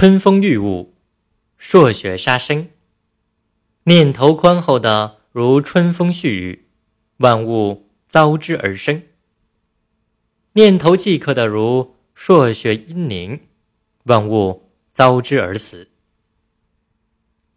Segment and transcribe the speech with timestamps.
[0.00, 0.94] 春风郁物，
[1.58, 2.70] 朔雪杀生。
[3.82, 6.70] 念头宽厚的如春风絮雨，
[7.18, 9.02] 万物遭之而生；
[10.54, 13.40] 念头饥渴的如朔雪阴凝，
[14.04, 15.90] 万物遭之而死。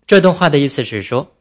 [0.05, 1.37] 这段话的意思是说，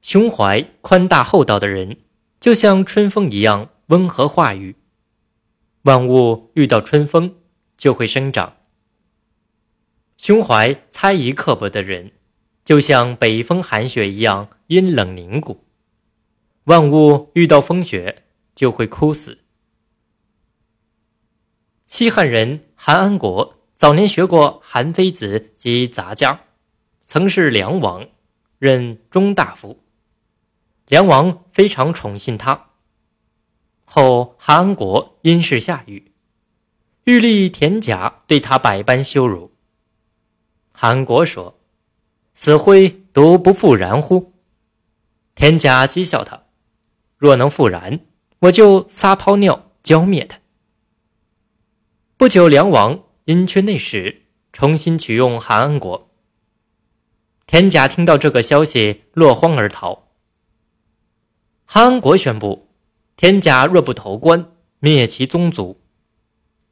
[0.00, 1.98] 胸怀宽大厚道的人，
[2.40, 4.74] 就像春风一样温和化雨，
[5.82, 7.36] 万物遇到春风
[7.76, 8.56] 就会生长。
[10.22, 12.12] 胸怀猜疑刻薄的人，
[12.64, 15.64] 就像北风寒雪一样阴冷凝固，
[16.66, 18.22] 万物遇到风雪
[18.54, 19.40] 就会枯死。
[21.86, 26.42] 西汉人韩安国早年学过韩非子及杂家，
[27.04, 28.06] 曾是梁王，
[28.60, 29.82] 任中大夫。
[30.86, 32.68] 梁王非常宠信他。
[33.84, 36.12] 后韩安国因事下狱，
[37.06, 39.50] 欲立田甲对他百般羞辱。
[40.84, 41.60] 韩国说
[42.34, 44.32] ：“死灰独不复燃乎？”
[45.36, 46.46] 田甲讥笑他
[47.18, 48.00] ：“若能复燃，
[48.40, 50.40] 我就撒泡尿浇灭他。”
[52.18, 56.10] 不久，梁王因缺内史，重新启用韩安国。
[57.46, 60.08] 田甲听到这个消息，落荒而逃。
[61.64, 62.70] 韩安国宣布
[63.16, 64.50] ：“田甲若不投官，
[64.80, 65.80] 灭其宗族。”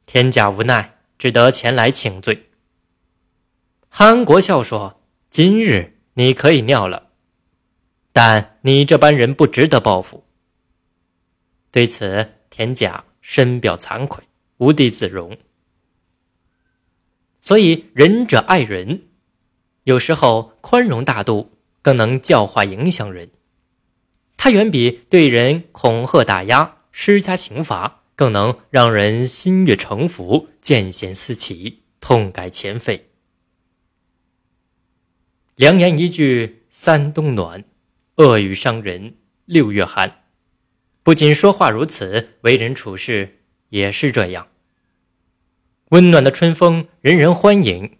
[0.05, 2.49] 田甲无奈，只得前来请罪。
[3.93, 7.09] 韩国笑说：“今日你可以尿了，
[8.13, 10.23] 但你这般人不值得报复。”
[11.71, 14.23] 对此，田甲深表惭愧，
[14.59, 15.37] 无地自容。
[17.41, 19.09] 所以，仁者爱人，
[19.83, 23.29] 有时候宽容大度更能教化影响人。
[24.37, 33.10] 他远比对人恐吓打压、施加刑罚更能让人心悦诚服、见贤思齐、痛改前非。
[35.55, 37.65] 良言一句三冬暖，
[38.15, 40.23] 恶语伤人六月寒。
[41.03, 43.39] 不仅说话如此，为人处事
[43.69, 44.47] 也是这样。
[45.89, 47.97] 温暖的春风人人欢迎，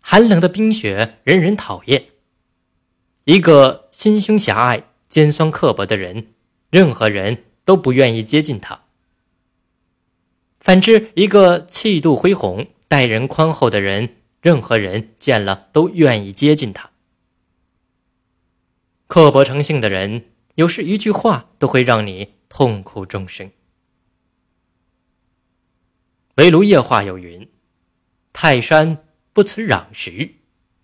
[0.00, 2.04] 寒冷的冰雪人人讨厌。
[3.24, 6.34] 一个心胸狭隘、尖酸刻薄的人，
[6.70, 8.82] 任何人都不愿意接近他。
[10.60, 14.16] 反之，一个气度恢宏、待人宽厚的人。
[14.48, 16.90] 任何人见了都愿意接近他。
[19.06, 23.50] 刻薄成性的人，有时一句话都会让你痛苦终生。
[26.36, 27.46] 围炉夜话有云
[28.32, 29.04] ：“泰山
[29.34, 30.36] 不辞壤石，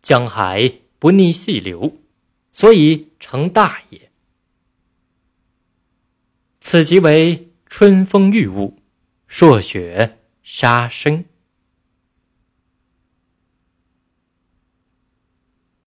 [0.03, 1.97] 江海不逆细流，
[2.53, 4.11] 所以成大也。”
[6.61, 8.79] 此即为春风郁物，
[9.27, 11.25] 朔雪沙生。